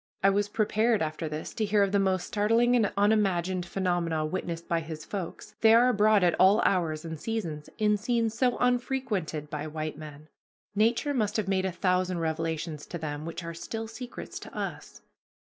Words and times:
I 0.23 0.31
was 0.31 0.49
prepared 0.49 1.03
after 1.03 1.29
this 1.29 1.53
to 1.53 1.63
hear 1.63 1.83
of 1.83 1.91
the 1.91 1.99
most 1.99 2.25
startling 2.25 2.75
and 2.75 2.91
unimagined 2.97 3.67
phenomena 3.67 4.25
witnessed 4.25 4.67
by 4.67 4.79
"his 4.79 5.05
folks," 5.05 5.53
they 5.61 5.75
are 5.75 5.89
abroad 5.89 6.23
at 6.23 6.33
all 6.39 6.59
hours 6.61 7.05
and 7.05 7.19
seasons 7.19 7.69
in 7.77 7.97
scenes 7.97 8.33
so 8.35 8.57
unfrequented 8.57 9.51
by 9.51 9.67
white 9.67 9.99
men. 9.99 10.27
Nature 10.73 11.13
must 11.13 11.37
have 11.37 11.47
made 11.47 11.65
a 11.65 11.71
thousand 11.71 12.17
revelations 12.17 12.87
to 12.87 12.97
them 12.97 13.25
which 13.27 13.43
are 13.43 13.53
still 13.53 13.87
secrets 13.87 14.39
to 14.39 14.57
us. 14.57 15.03